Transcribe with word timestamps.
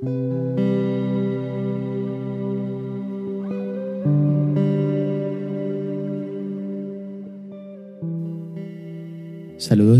Saludos 0.00 0.16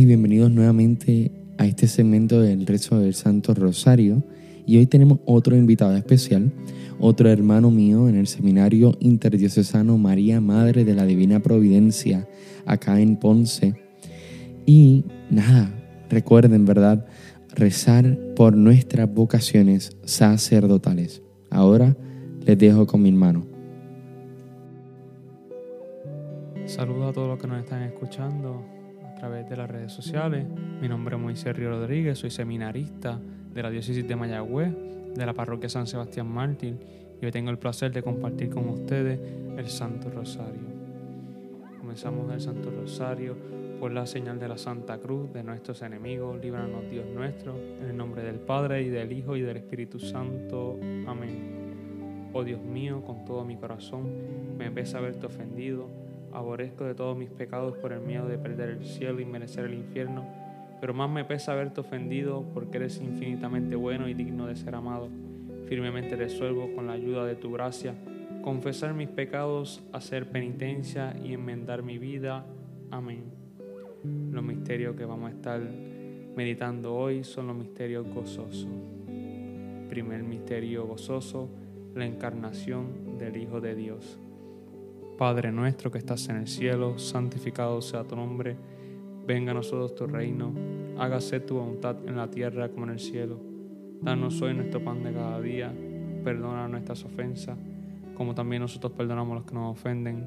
y 0.00 0.06
bienvenidos 0.06 0.50
nuevamente 0.50 1.30
a 1.58 1.66
este 1.66 1.86
segmento 1.86 2.40
del 2.40 2.66
rezo 2.66 2.98
del 2.98 3.12
Santo 3.12 3.52
Rosario. 3.52 4.24
Y 4.64 4.78
hoy 4.78 4.86
tenemos 4.86 5.18
otro 5.26 5.54
invitado 5.54 5.94
especial, 5.94 6.50
otro 6.98 7.28
hermano 7.28 7.70
mío 7.70 8.08
en 8.08 8.16
el 8.16 8.26
seminario 8.26 8.96
interdiocesano 9.00 9.98
María 9.98 10.40
Madre 10.40 10.86
de 10.86 10.94
la 10.94 11.04
Divina 11.04 11.40
Providencia, 11.40 12.26
acá 12.64 13.02
en 13.02 13.18
Ponce. 13.18 13.74
Y 14.64 15.04
nada, 15.28 15.70
recuerden, 16.08 16.64
¿verdad? 16.64 17.04
Rezar 17.56 18.16
por 18.36 18.56
nuestras 18.56 19.12
vocaciones 19.12 19.96
sacerdotales. 20.04 21.22
Ahora 21.50 21.96
les 22.46 22.56
dejo 22.56 22.86
con 22.86 23.02
mi 23.02 23.08
hermano. 23.08 23.44
Saludos 26.66 27.10
a 27.10 27.12
todos 27.12 27.28
los 27.28 27.38
que 27.40 27.48
nos 27.48 27.58
están 27.58 27.82
escuchando 27.82 28.64
a 29.04 29.14
través 29.16 29.48
de 29.50 29.56
las 29.56 29.68
redes 29.68 29.92
sociales. 29.92 30.46
Mi 30.80 30.88
nombre 30.88 31.16
es 31.16 31.20
Moisés 31.20 31.56
Río 31.56 31.70
Rodríguez, 31.70 32.18
soy 32.18 32.30
seminarista 32.30 33.20
de 33.52 33.62
la 33.62 33.70
diócesis 33.70 34.06
de 34.06 34.14
Mayagüez, 34.14 34.72
de 35.16 35.26
la 35.26 35.34
parroquia 35.34 35.68
San 35.68 35.88
Sebastián 35.88 36.28
Mártir, 36.28 36.78
y 37.20 37.26
hoy 37.26 37.32
tengo 37.32 37.50
el 37.50 37.58
placer 37.58 37.90
de 37.92 38.02
compartir 38.02 38.50
con 38.50 38.68
ustedes 38.68 39.18
el 39.56 39.68
Santo 39.68 40.08
Rosario. 40.08 40.70
Comenzamos 41.80 42.32
el 42.32 42.40
Santo 42.40 42.70
Rosario 42.70 43.36
por 43.80 43.90
la 43.92 44.06
señal 44.06 44.38
de 44.38 44.46
la 44.46 44.58
Santa 44.58 44.98
Cruz 44.98 45.32
de 45.32 45.42
nuestros 45.42 45.80
enemigos, 45.80 46.38
líbranos 46.40 46.88
Dios 46.90 47.06
nuestro, 47.06 47.56
en 47.56 47.88
el 47.88 47.96
nombre 47.96 48.22
del 48.22 48.38
Padre 48.38 48.82
y 48.82 48.90
del 48.90 49.10
Hijo 49.10 49.36
y 49.36 49.40
del 49.40 49.56
Espíritu 49.56 49.98
Santo. 49.98 50.78
Amén. 51.06 52.28
Oh 52.34 52.44
Dios 52.44 52.62
mío, 52.62 53.02
con 53.02 53.24
todo 53.24 53.44
mi 53.44 53.56
corazón, 53.56 54.56
me 54.56 54.70
pesa 54.70 54.98
haberte 54.98 55.26
ofendido 55.26 55.88
Aborrezco 56.32 56.84
de 56.84 56.94
todos 56.94 57.16
mis 57.16 57.30
pecados 57.30 57.76
por 57.78 57.92
el 57.92 58.00
miedo 58.00 58.28
de 58.28 58.38
perder 58.38 58.70
el 58.70 58.84
cielo 58.84 59.20
y 59.20 59.24
merecer 59.24 59.64
el 59.64 59.74
infierno, 59.74 60.24
pero 60.80 60.94
más 60.94 61.10
me 61.10 61.24
pesa 61.24 61.52
haberte 61.52 61.80
ofendido 61.80 62.44
porque 62.54 62.76
eres 62.76 63.00
infinitamente 63.00 63.74
bueno 63.74 64.08
y 64.08 64.14
digno 64.14 64.46
de 64.46 64.54
ser 64.54 64.76
amado. 64.76 65.08
Firmemente 65.66 66.14
resuelvo 66.14 66.72
con 66.74 66.86
la 66.86 66.92
ayuda 66.92 67.24
de 67.24 67.34
tu 67.34 67.50
gracia 67.50 67.94
confesar 68.42 68.94
mis 68.94 69.08
pecados, 69.08 69.82
hacer 69.92 70.30
penitencia 70.30 71.14
y 71.22 71.34
enmendar 71.34 71.82
mi 71.82 71.98
vida. 71.98 72.46
Amén. 72.90 73.39
Los 74.02 74.42
misterios 74.42 74.96
que 74.96 75.04
vamos 75.04 75.30
a 75.30 75.34
estar 75.34 75.60
meditando 76.36 76.94
hoy 76.94 77.22
son 77.22 77.48
los 77.48 77.56
misterios 77.56 78.06
gozosos. 78.06 78.66
Primer 79.88 80.22
misterio 80.22 80.86
gozoso, 80.86 81.48
la 81.94 82.06
encarnación 82.06 83.18
del 83.18 83.36
Hijo 83.36 83.60
de 83.60 83.74
Dios. 83.74 84.18
Padre 85.18 85.52
nuestro 85.52 85.90
que 85.90 85.98
estás 85.98 86.28
en 86.30 86.36
el 86.36 86.46
cielo, 86.46 86.98
santificado 86.98 87.82
sea 87.82 88.04
tu 88.04 88.16
nombre, 88.16 88.56
venga 89.26 89.50
a 89.50 89.54
nosotros 89.54 89.94
tu 89.94 90.06
reino, 90.06 90.54
hágase 90.98 91.40
tu 91.40 91.56
voluntad 91.56 91.96
en 92.06 92.16
la 92.16 92.30
tierra 92.30 92.70
como 92.70 92.84
en 92.84 92.92
el 92.92 93.00
cielo. 93.00 93.38
Danos 94.00 94.40
hoy 94.40 94.54
nuestro 94.54 94.82
pan 94.82 95.02
de 95.02 95.12
cada 95.12 95.40
día, 95.42 95.74
perdona 96.24 96.68
nuestras 96.68 97.04
ofensas, 97.04 97.58
como 98.14 98.34
también 98.34 98.62
nosotros 98.62 98.92
perdonamos 98.92 99.32
a 99.32 99.34
los 99.40 99.44
que 99.44 99.54
nos 99.54 99.78
ofenden. 99.78 100.26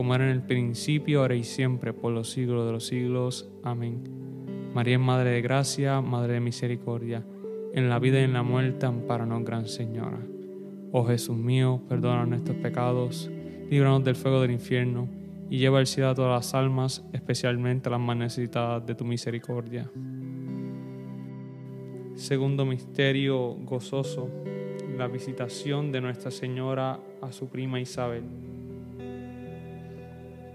como 0.00 0.14
era 0.14 0.24
en 0.24 0.30
el 0.30 0.40
principio, 0.40 1.20
ahora 1.20 1.34
y 1.34 1.44
siempre, 1.44 1.92
por 1.92 2.10
los 2.10 2.30
siglos 2.30 2.64
de 2.64 2.72
los 2.72 2.86
siglos. 2.86 3.50
Amén. 3.62 4.02
María 4.72 4.94
es 4.94 5.00
Madre 5.02 5.28
de 5.28 5.42
Gracia, 5.42 6.00
Madre 6.00 6.32
de 6.32 6.40
Misericordia, 6.40 7.22
en 7.74 7.90
la 7.90 7.98
vida 7.98 8.18
y 8.18 8.24
en 8.24 8.32
la 8.32 8.42
muerte, 8.42 8.86
amparanos, 8.86 9.44
Gran 9.44 9.66
Señora. 9.66 10.26
Oh 10.90 11.04
Jesús 11.04 11.36
mío, 11.36 11.82
perdona 11.86 12.24
nuestros 12.24 12.56
pecados 12.56 13.30
líbranos 13.68 14.02
del 14.02 14.16
fuego 14.16 14.40
del 14.40 14.52
infierno, 14.52 15.06
y 15.50 15.58
lleva 15.58 15.80
al 15.80 15.86
cielo 15.86 16.08
a 16.08 16.14
todas 16.14 16.46
las 16.46 16.54
almas, 16.54 17.04
especialmente 17.12 17.90
a 17.90 17.92
las 17.92 18.00
más 18.00 18.16
necesitadas 18.16 18.86
de 18.86 18.94
tu 18.94 19.04
misericordia. 19.04 19.90
Segundo 22.14 22.64
misterio 22.64 23.54
gozoso, 23.66 24.30
la 24.96 25.08
visitación 25.08 25.92
de 25.92 26.00
Nuestra 26.00 26.30
Señora 26.30 27.00
a 27.20 27.32
su 27.32 27.50
prima 27.50 27.78
Isabel. 27.78 28.49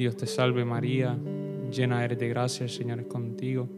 Dios 0.00 0.16
te 0.16 0.26
salve 0.26 0.64
María, 0.64 1.18
llena 1.70 2.02
eres 2.02 2.18
de 2.18 2.30
gracia, 2.30 2.64
el 2.64 2.70
Señor 2.70 3.00
es 3.00 3.06
contigo. 3.06 3.68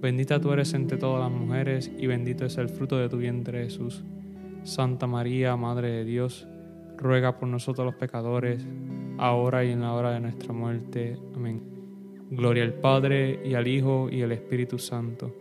Bendita 0.00 0.40
tú 0.40 0.52
eres 0.52 0.74
entre 0.74 0.98
todas 0.98 1.20
las 1.20 1.30
mujeres 1.30 1.88
y 1.96 2.08
bendito 2.08 2.44
es 2.44 2.58
el 2.58 2.68
fruto 2.68 2.98
de 2.98 3.08
tu 3.08 3.18
vientre 3.18 3.62
Jesús. 3.62 4.02
Santa 4.64 5.06
María, 5.06 5.54
Madre 5.54 5.92
de 5.92 6.04
Dios, 6.04 6.48
ruega 6.98 7.38
por 7.38 7.48
nosotros 7.48 7.86
los 7.86 7.94
pecadores, 7.94 8.66
ahora 9.18 9.64
y 9.64 9.70
en 9.70 9.82
la 9.82 9.92
hora 9.92 10.10
de 10.10 10.18
nuestra 10.18 10.52
muerte. 10.52 11.16
Amén. 11.36 11.62
Gloria 12.32 12.64
al 12.64 12.74
Padre 12.74 13.38
y 13.44 13.54
al 13.54 13.68
Hijo 13.68 14.08
y 14.10 14.20
al 14.22 14.32
Espíritu 14.32 14.80
Santo, 14.80 15.32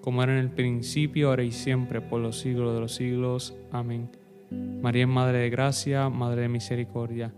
como 0.00 0.22
era 0.22 0.34
en 0.34 0.38
el 0.38 0.50
principio, 0.50 1.30
ahora 1.30 1.42
y 1.42 1.50
siempre, 1.50 2.00
por 2.00 2.20
los 2.20 2.38
siglos 2.38 2.74
de 2.74 2.80
los 2.80 2.94
siglos. 2.94 3.56
Amén. 3.72 4.08
María 4.52 5.02
es 5.02 5.08
Madre 5.08 5.38
de 5.38 5.50
Gracia, 5.50 6.08
Madre 6.10 6.42
de 6.42 6.48
Misericordia, 6.48 7.34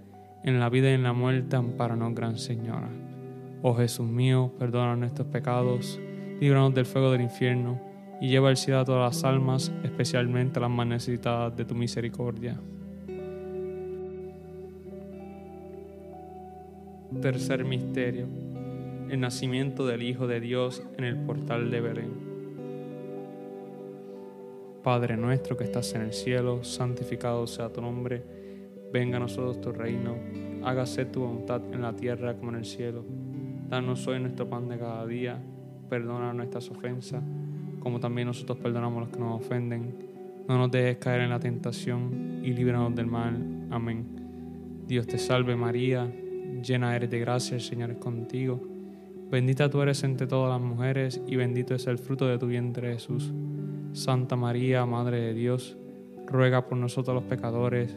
en 0.46 0.58
la 0.58 0.70
vida 0.70 0.90
y 0.90 0.94
en 0.94 1.02
la 1.02 1.12
muerte, 1.12 1.56
amparanos, 1.56 2.14
Gran 2.14 2.38
Señora. 2.38 2.88
Oh 3.60 3.74
Jesús 3.74 4.08
mío, 4.08 4.54
perdona 4.58 4.96
nuestros 4.96 5.28
pecados, 5.28 6.00
líbranos 6.40 6.74
del 6.74 6.86
fuego 6.86 7.12
del 7.12 7.20
infierno, 7.20 7.78
y 8.20 8.28
lleva 8.28 8.48
al 8.48 8.56
cielo 8.56 8.80
a 8.80 8.84
todas 8.86 9.14
las 9.14 9.24
almas, 9.24 9.70
especialmente 9.82 10.58
las 10.58 10.70
más 10.70 10.86
necesitadas 10.86 11.54
de 11.54 11.64
tu 11.66 11.74
misericordia. 11.74 12.58
Tercer 17.20 17.64
misterio 17.64 18.26
el 19.10 19.20
nacimiento 19.20 19.86
del 19.86 20.02
Hijo 20.02 20.26
de 20.26 20.40
Dios 20.40 20.82
en 20.96 21.04
el 21.04 21.16
portal 21.16 21.70
de 21.70 21.80
Belén. 21.80 22.26
Padre 24.82 25.16
nuestro 25.16 25.56
que 25.56 25.64
estás 25.64 25.94
en 25.94 26.02
el 26.02 26.12
cielo, 26.12 26.64
santificado 26.64 27.46
sea 27.46 27.72
tu 27.72 27.80
nombre, 27.80 28.22
venga 28.92 29.16
a 29.16 29.20
nosotros 29.20 29.60
tu 29.60 29.72
reino, 29.72 30.16
hágase 30.64 31.04
tu 31.06 31.20
voluntad 31.20 31.62
en 31.72 31.82
la 31.82 31.94
tierra 31.94 32.36
como 32.36 32.50
en 32.50 32.56
el 32.56 32.64
cielo. 32.64 33.04
Danos 33.68 34.06
hoy 34.06 34.20
nuestro 34.20 34.48
pan 34.48 34.68
de 34.68 34.78
cada 34.78 35.06
día, 35.06 35.38
perdona 35.88 36.32
nuestras 36.32 36.70
ofensas, 36.70 37.22
como 37.80 38.00
también 38.00 38.28
nosotros 38.28 38.58
perdonamos 38.58 38.98
a 38.98 39.00
los 39.00 39.08
que 39.10 39.18
nos 39.18 39.40
ofenden. 39.40 39.94
No 40.48 40.58
nos 40.58 40.70
dejes 40.70 40.98
caer 40.98 41.22
en 41.22 41.30
la 41.30 41.40
tentación 41.40 42.40
y 42.42 42.52
líbranos 42.52 42.94
del 42.94 43.06
mal. 43.06 43.66
Amén. 43.70 44.84
Dios 44.86 45.06
te 45.06 45.18
salve 45.18 45.56
María, 45.56 46.10
llena 46.62 46.94
eres 46.94 47.10
de 47.10 47.18
gracia, 47.18 47.56
el 47.56 47.60
Señor 47.60 47.90
es 47.90 47.98
contigo 47.98 48.76
Bendita 49.28 49.68
tú 49.68 49.82
eres 49.82 50.04
entre 50.04 50.28
todas 50.28 50.52
las 50.52 50.60
mujeres 50.60 51.20
y 51.26 51.34
bendito 51.34 51.74
es 51.74 51.88
el 51.88 51.98
fruto 51.98 52.28
de 52.28 52.38
tu 52.38 52.46
vientre 52.46 52.92
Jesús. 52.92 53.32
Santa 53.92 54.36
María, 54.36 54.86
Madre 54.86 55.20
de 55.20 55.34
Dios, 55.34 55.76
ruega 56.28 56.68
por 56.68 56.78
nosotros 56.78 57.16
los 57.16 57.24
pecadores, 57.24 57.96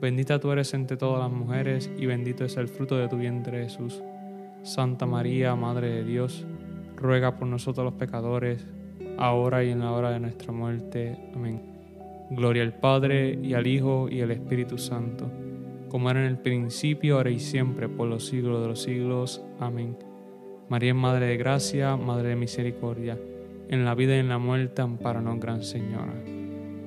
Bendita 0.00 0.38
tú 0.38 0.52
eres 0.52 0.74
entre 0.74 0.96
todas 0.96 1.20
las 1.20 1.30
mujeres 1.30 1.90
y 1.96 2.04
bendito 2.04 2.44
es 2.44 2.56
el 2.56 2.68
fruto 2.68 2.96
de 2.96 3.08
tu 3.08 3.16
vientre 3.16 3.64
Jesús. 3.64 4.02
Santa 4.62 5.06
María, 5.06 5.54
Madre 5.54 5.88
de 5.88 6.04
Dios, 6.04 6.44
ruega 6.96 7.36
por 7.36 7.48
nosotros 7.48 7.84
los 7.84 7.94
pecadores, 7.94 8.66
ahora 9.16 9.64
y 9.64 9.70
en 9.70 9.80
la 9.80 9.92
hora 9.92 10.10
de 10.10 10.20
nuestra 10.20 10.52
muerte. 10.52 11.16
Amén. 11.34 11.62
Gloria 12.30 12.62
al 12.62 12.74
Padre, 12.74 13.38
y 13.40 13.54
al 13.54 13.66
Hijo, 13.66 14.08
y 14.10 14.20
al 14.20 14.32
Espíritu 14.32 14.76
Santo, 14.76 15.30
como 15.88 16.10
era 16.10 16.20
en 16.20 16.26
el 16.26 16.38
principio, 16.38 17.16
ahora 17.16 17.30
y 17.30 17.38
siempre, 17.38 17.88
por 17.88 18.08
los 18.08 18.26
siglos 18.26 18.60
de 18.60 18.68
los 18.68 18.82
siglos. 18.82 19.42
Amén. 19.60 19.96
María 20.68 20.92
Madre 20.92 21.26
de 21.26 21.36
Gracia, 21.36 21.96
Madre 21.96 22.30
de 22.30 22.36
Misericordia, 22.36 23.16
en 23.68 23.84
la 23.84 23.94
vida 23.94 24.16
y 24.16 24.18
en 24.18 24.28
la 24.28 24.38
muerte, 24.38 24.82
amparanos, 24.82 25.38
Gran 25.38 25.62
Señora. 25.62 26.14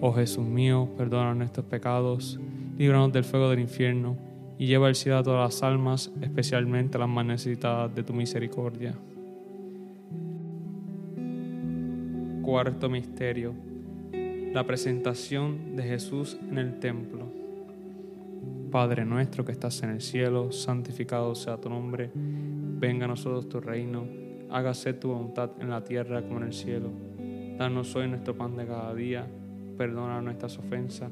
Oh 0.01 0.13
Jesús 0.13 0.45
mío, 0.45 0.89
perdona 0.97 1.33
nuestros 1.33 1.65
pecados, 1.65 2.39
líbranos 2.79 3.11
del 3.11 3.25
fuego 3.25 3.49
del 3.49 3.59
infierno 3.59 4.15
y 4.57 4.65
lleva 4.65 4.87
al 4.87 4.95
cielo 4.95 5.17
a 5.17 5.23
todas 5.23 5.53
las 5.53 5.63
almas, 5.63 6.11
especialmente 6.21 6.97
las 6.97 7.09
más 7.09 7.25
necesitadas 7.25 7.93
de 7.93 8.03
tu 8.03 8.13
misericordia. 8.13 8.95
Cuarto 12.41 12.89
misterio. 12.89 13.53
La 14.53 14.65
presentación 14.65 15.75
de 15.75 15.83
Jesús 15.83 16.37
en 16.49 16.57
el 16.57 16.79
templo. 16.79 17.25
Padre 18.71 19.03
nuestro 19.03 19.43
que 19.43 19.51
estás 19.51 19.83
en 19.83 19.89
el 19.89 20.01
cielo, 20.01 20.53
santificado 20.53 21.35
sea 21.35 21.57
tu 21.57 21.69
nombre, 21.69 22.09
venga 22.15 23.05
a 23.05 23.09
nosotros 23.09 23.49
tu 23.49 23.59
reino, 23.59 24.07
hágase 24.49 24.93
tu 24.93 25.09
voluntad 25.09 25.51
en 25.59 25.69
la 25.69 25.83
tierra 25.83 26.21
como 26.21 26.37
en 26.37 26.45
el 26.45 26.53
cielo. 26.53 26.91
Danos 27.57 27.93
hoy 27.97 28.07
nuestro 28.07 28.37
pan 28.37 28.55
de 28.55 28.65
cada 28.65 28.95
día, 28.95 29.27
perdona 29.77 30.21
nuestras 30.21 30.57
ofensas, 30.57 31.11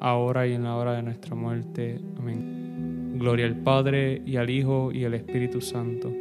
ahora 0.00 0.46
y 0.46 0.52
en 0.52 0.64
la 0.64 0.76
hora 0.76 0.92
de 0.94 1.02
nuestra 1.02 1.34
muerte. 1.34 2.00
Amén. 2.18 3.14
Gloria 3.18 3.46
al 3.46 3.56
Padre 3.56 4.22
y 4.26 4.36
al 4.36 4.50
Hijo 4.50 4.90
y 4.92 5.04
al 5.04 5.14
Espíritu 5.14 5.60
Santo, 5.60 6.12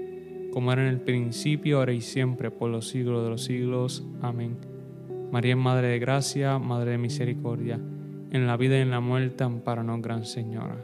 como 0.51 0.71
era 0.71 0.83
en 0.83 0.89
el 0.89 1.01
principio, 1.01 1.79
ahora 1.79 1.93
y 1.93 2.01
siempre, 2.01 2.51
por 2.51 2.69
los 2.69 2.87
siglos 2.87 3.23
de 3.23 3.29
los 3.29 3.43
siglos. 3.43 4.05
Amén. 4.21 4.57
María 5.31 5.53
es 5.53 5.57
Madre 5.57 5.87
de 5.87 5.99
Gracia, 5.99 6.59
Madre 6.59 6.91
de 6.91 6.97
Misericordia, 6.99 7.79
en 8.31 8.47
la 8.47 8.57
vida 8.57 8.77
y 8.77 8.81
en 8.81 8.91
la 8.91 8.99
muerte, 8.99 9.43
amparanos, 9.43 10.01
Gran 10.01 10.25
Señora. 10.25 10.77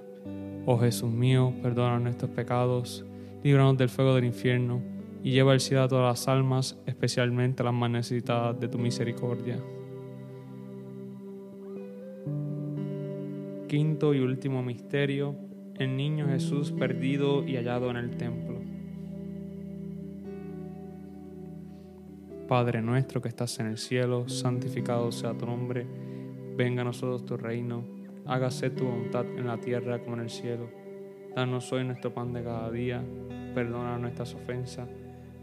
Oh 0.66 0.78
Jesús 0.80 1.12
mío, 1.12 1.54
perdona 1.62 2.00
nuestros 2.00 2.32
pecados, 2.32 3.06
líbranos 3.44 3.78
del 3.78 3.90
fuego 3.90 4.16
del 4.16 4.26
infierno, 4.26 4.82
y 5.24 5.32
lleva 5.32 5.52
al 5.52 5.60
cielo 5.60 5.84
a 5.84 5.88
todas 5.88 6.06
las 6.06 6.28
almas, 6.28 6.78
especialmente 6.86 7.62
a 7.62 7.66
las 7.66 7.74
más 7.74 7.92
necesitadas 7.92 8.60
de 8.60 8.68
tu 8.68 8.80
misericordia. 8.80 9.60
Quinto 13.70 14.16
y 14.16 14.20
último 14.20 14.64
misterio, 14.64 15.36
el 15.76 15.96
niño 15.96 16.28
Jesús 16.28 16.72
perdido 16.72 17.48
y 17.48 17.56
hallado 17.56 17.92
en 17.92 17.98
el 17.98 18.18
templo. 18.18 18.60
Padre 22.48 22.82
nuestro 22.82 23.22
que 23.22 23.28
estás 23.28 23.60
en 23.60 23.68
el 23.68 23.78
cielo, 23.78 24.28
santificado 24.28 25.12
sea 25.12 25.38
tu 25.38 25.46
nombre, 25.46 25.86
venga 26.58 26.82
a 26.82 26.86
nosotros 26.86 27.28
tu 27.28 27.38
reino, 27.38 27.84
hágase 28.26 28.72
tu 28.72 28.86
voluntad 28.86 29.28
en 29.38 29.46
la 29.46 29.60
tierra 29.60 30.00
como 30.00 30.16
en 30.16 30.22
el 30.22 30.32
cielo. 30.32 30.68
Danos 31.36 31.72
hoy 31.72 31.84
nuestro 31.84 32.12
pan 32.12 32.34
de 32.34 32.44
cada 32.44 32.72
día, 32.72 33.04
perdona 33.54 34.00
nuestras 34.00 34.34
ofensas, 34.34 34.90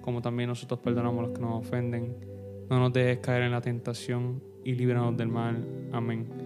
como 0.00 0.21
también 0.21 0.49
nosotros 0.49 0.80
perdonamos 0.80 1.21
a 1.21 1.28
los 1.28 1.38
que 1.38 1.42
nos 1.45 1.64
ofenden. 1.64 2.16
No 2.68 2.80
nos 2.80 2.92
dejes 2.92 3.18
caer 3.18 3.45
en 3.45 3.52
la 3.52 3.61
tentación 3.61 4.42
y 4.64 4.75
líbranos 4.75 5.16
del 5.16 5.28
mal. 5.28 5.64
Amén. 5.92 6.46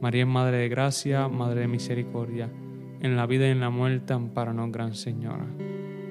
María 0.00 0.22
es 0.22 0.28
Madre 0.28 0.58
de 0.58 0.68
Gracia, 0.68 1.26
Madre 1.28 1.62
de 1.62 1.68
Misericordia, 1.68 2.50
en 3.00 3.16
la 3.16 3.26
vida 3.26 3.46
y 3.46 3.50
en 3.50 3.60
la 3.60 3.70
muerte, 3.70 4.12
amparanos, 4.12 4.70
Gran 4.70 4.94
Señora. 4.94 5.46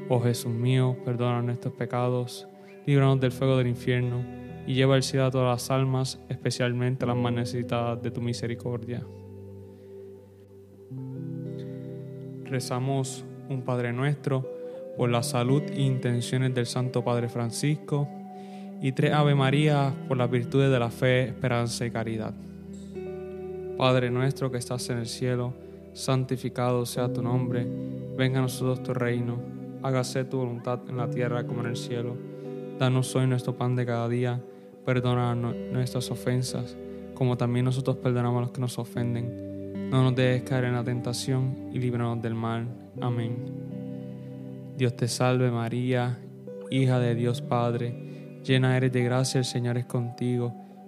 Oh 0.09 0.19
Jesús 0.21 0.51
mío, 0.51 0.97
perdona 1.05 1.43
nuestros 1.43 1.73
pecados, 1.75 2.47
líbranos 2.87 3.19
del 3.19 3.31
fuego 3.31 3.57
del 3.57 3.67
infierno, 3.67 4.23
y 4.65 4.73
lleva 4.73 4.95
al 4.95 5.03
cielo 5.03 5.25
a 5.25 5.31
todas 5.31 5.61
las 5.61 5.69
almas, 5.69 6.19
especialmente 6.29 7.05
a 7.05 7.09
las 7.09 7.17
más 7.17 7.33
necesitadas 7.33 8.01
de 8.01 8.09
tu 8.09 8.21
misericordia. 8.21 9.05
Rezamos 12.45 13.23
un 13.49 13.61
Padre 13.61 13.93
nuestro 13.93 14.49
por 14.97 15.11
la 15.11 15.21
salud 15.21 15.61
e 15.69 15.81
intenciones 15.81 16.55
del 16.55 16.65
Santo 16.65 17.03
Padre 17.03 17.29
Francisco 17.29 18.07
y 18.81 18.93
tres 18.93 19.13
Ave 19.13 19.35
María 19.35 19.93
por 20.07 20.17
las 20.17 20.31
virtudes 20.31 20.71
de 20.71 20.79
la 20.79 20.89
fe, 20.89 21.25
esperanza 21.25 21.85
y 21.85 21.91
caridad. 21.91 22.33
Padre 23.77 24.09
nuestro 24.09 24.49
que 24.49 24.57
estás 24.57 24.89
en 24.89 24.99
el 24.99 25.07
cielo, 25.07 25.53
santificado 25.91 26.85
sea 26.85 27.11
tu 27.11 27.21
nombre, 27.21 27.67
venga 28.17 28.39
a 28.39 28.43
nosotros 28.43 28.81
tu 28.83 28.93
reino, 28.93 29.37
hágase 29.83 30.23
tu 30.23 30.37
voluntad 30.37 30.79
en 30.87 30.95
la 30.95 31.09
tierra 31.09 31.45
como 31.45 31.59
en 31.59 31.67
el 31.67 31.75
cielo. 31.75 32.15
Danos 32.79 33.13
hoy 33.15 33.27
nuestro 33.27 33.57
pan 33.57 33.75
de 33.75 33.85
cada 33.85 34.07
día, 34.07 34.41
perdona 34.85 35.35
nuestras 35.35 36.09
ofensas, 36.09 36.77
como 37.15 37.35
también 37.35 37.65
nosotros 37.65 37.97
perdonamos 37.97 38.37
a 38.37 38.41
los 38.41 38.51
que 38.51 38.61
nos 38.61 38.79
ofenden. 38.79 39.89
No 39.89 40.03
nos 40.03 40.15
dejes 40.15 40.43
caer 40.43 40.65
en 40.65 40.75
la 40.75 40.83
tentación 40.83 41.69
y 41.73 41.79
líbranos 41.79 42.21
del 42.21 42.33
mal. 42.33 42.67
Amén. 43.01 43.35
Dios 44.77 44.95
te 44.95 45.09
salve 45.09 45.51
María, 45.51 46.17
hija 46.71 46.99
de 46.99 47.13
Dios 47.13 47.41
Padre, 47.41 48.39
llena 48.41 48.77
eres 48.77 48.93
de 48.93 49.03
gracia, 49.03 49.39
el 49.39 49.45
Señor 49.45 49.77
es 49.77 49.85
contigo. 49.85 50.53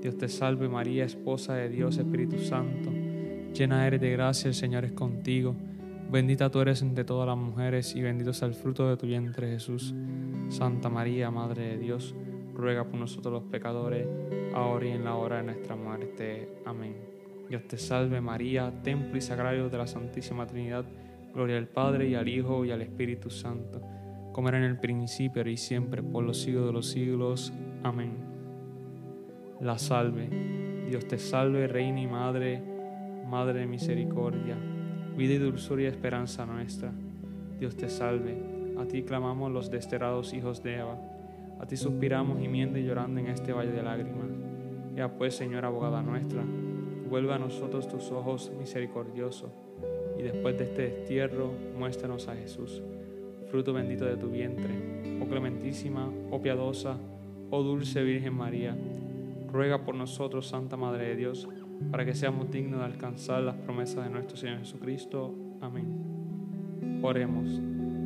Dios 0.00 0.16
te 0.16 0.28
salve 0.28 0.68
María, 0.68 1.04
esposa 1.04 1.54
de 1.54 1.68
Dios, 1.68 1.98
Espíritu 1.98 2.38
Santo, 2.38 2.90
llena 3.52 3.86
eres 3.86 4.00
de 4.00 4.12
gracia, 4.12 4.48
el 4.48 4.54
Señor 4.54 4.84
es 4.84 4.92
contigo, 4.92 5.56
bendita 6.10 6.50
tú 6.50 6.60
eres 6.60 6.82
entre 6.82 7.04
todas 7.04 7.26
las 7.26 7.36
mujeres 7.36 7.96
y 7.96 8.02
bendito 8.02 8.30
es 8.30 8.40
el 8.42 8.54
fruto 8.54 8.88
de 8.88 8.96
tu 8.96 9.06
vientre 9.06 9.48
Jesús. 9.48 9.94
Santa 10.50 10.88
María, 10.88 11.30
Madre 11.30 11.70
de 11.70 11.78
Dios, 11.78 12.14
ruega 12.54 12.84
por 12.84 13.00
nosotros 13.00 13.32
los 13.32 13.50
pecadores, 13.50 14.06
ahora 14.54 14.86
y 14.86 14.90
en 14.90 15.04
la 15.04 15.16
hora 15.16 15.38
de 15.38 15.42
nuestra 15.42 15.74
muerte. 15.74 16.48
Amén. 16.64 16.94
Dios 17.48 17.66
te 17.66 17.76
salve 17.76 18.20
María, 18.20 18.72
templo 18.82 19.18
y 19.18 19.20
sagrario 19.20 19.68
de 19.68 19.78
la 19.78 19.86
Santísima 19.86 20.46
Trinidad, 20.46 20.84
gloria 21.34 21.58
al 21.58 21.66
Padre 21.66 22.08
y 22.08 22.14
al 22.14 22.28
Hijo 22.28 22.64
y 22.64 22.70
al 22.70 22.82
Espíritu 22.82 23.30
Santo, 23.30 23.82
como 24.32 24.48
era 24.48 24.58
en 24.58 24.64
el 24.64 24.78
principio 24.78 25.46
y 25.48 25.56
siempre, 25.56 26.04
por 26.04 26.22
los 26.22 26.40
siglos 26.40 26.66
de 26.66 26.72
los 26.72 26.86
siglos. 26.88 27.52
Amén 27.82 28.27
la 29.60 29.76
salve. 29.76 30.28
Dios 30.88 31.06
te 31.06 31.18
salve, 31.18 31.66
Reina 31.66 32.00
y 32.00 32.06
Madre, 32.06 32.62
Madre 33.26 33.60
de 33.60 33.66
misericordia, 33.66 34.56
vida 35.16 35.34
y 35.34 35.38
dulzura 35.38 35.82
y 35.82 35.86
esperanza 35.86 36.46
nuestra. 36.46 36.92
Dios 37.58 37.76
te 37.76 37.90
salve. 37.90 38.36
A 38.78 38.86
ti 38.86 39.02
clamamos 39.02 39.50
los 39.50 39.70
desterrados 39.70 40.32
hijos 40.32 40.62
de 40.62 40.76
Eva. 40.76 40.96
A 41.60 41.66
ti 41.66 41.76
suspiramos 41.76 42.38
gimiendo 42.38 42.78
y 42.78 42.84
llorando 42.84 43.20
en 43.20 43.26
este 43.26 43.52
valle 43.52 43.72
de 43.72 43.82
lágrimas. 43.82 44.30
Ya 44.94 45.08
pues, 45.08 45.34
Señora 45.34 45.68
abogada 45.68 46.02
nuestra, 46.02 46.42
vuelve 47.10 47.34
a 47.34 47.38
nosotros 47.38 47.88
tus 47.88 48.10
ojos 48.12 48.52
misericordiosos, 48.58 49.50
y 50.18 50.22
después 50.22 50.56
de 50.56 50.64
este 50.64 50.82
destierro, 50.82 51.52
muéstranos 51.76 52.28
a 52.28 52.34
Jesús, 52.34 52.82
fruto 53.48 53.72
bendito 53.72 54.04
de 54.04 54.16
tu 54.16 54.28
vientre. 54.28 55.20
Oh 55.20 55.26
clementísima, 55.26 56.10
oh 56.30 56.40
piadosa, 56.40 56.96
oh 57.50 57.62
dulce 57.62 58.02
Virgen 58.02 58.34
María 58.34 58.76
ruega 59.50 59.84
por 59.84 59.94
nosotros, 59.94 60.48
Santa 60.48 60.76
Madre 60.76 61.08
de 61.08 61.16
Dios, 61.16 61.48
para 61.90 62.04
que 62.04 62.14
seamos 62.14 62.50
dignos 62.50 62.80
de 62.80 62.86
alcanzar 62.86 63.42
las 63.42 63.56
promesas 63.56 64.04
de 64.04 64.10
nuestro 64.10 64.36
Señor 64.36 64.58
Jesucristo. 64.58 65.34
Amén. 65.60 67.00
Oremos. 67.02 67.60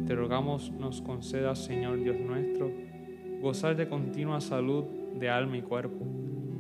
Te 0.07 0.15
rogamos 0.15 0.71
nos 0.73 1.01
concedas, 1.01 1.65
Señor 1.65 2.03
Dios 2.03 2.17
nuestro, 2.19 2.71
gozar 3.41 3.77
de 3.77 3.89
continua 3.89 4.41
salud 4.41 4.85
de 5.15 5.29
alma 5.29 5.57
y 5.57 5.63
cuerpo, 5.63 6.07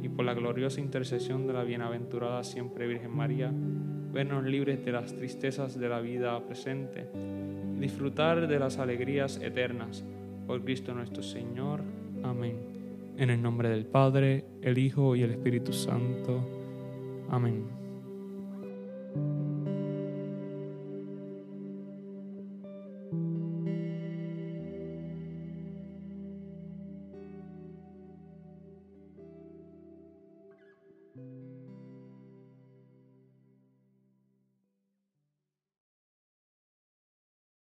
y 0.02 0.08
por 0.08 0.24
la 0.24 0.34
gloriosa 0.34 0.80
intercesión 0.80 1.46
de 1.46 1.52
la 1.52 1.64
bienaventurada 1.64 2.44
siempre 2.44 2.86
Virgen 2.86 3.14
María, 3.14 3.52
vernos 4.12 4.44
libres 4.44 4.84
de 4.84 4.92
las 4.92 5.14
tristezas 5.14 5.78
de 5.78 5.88
la 5.88 6.00
vida 6.00 6.38
presente, 6.46 7.08
disfrutar 7.78 8.46
de 8.46 8.58
las 8.58 8.78
alegrías 8.78 9.40
eternas. 9.40 10.04
Por 10.46 10.62
Cristo 10.62 10.92
nuestro 10.92 11.22
Señor. 11.22 11.82
Amén. 12.22 12.71
En 13.22 13.30
el 13.30 13.40
nombre 13.40 13.68
del 13.68 13.86
Padre, 13.86 14.44
el 14.62 14.78
Hijo 14.78 15.14
y 15.14 15.22
el 15.22 15.30
Espíritu 15.30 15.72
Santo. 15.72 16.44
Amén. 17.30 17.81